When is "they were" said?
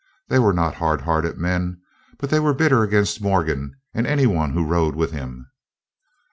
0.29-0.51, 2.31-2.55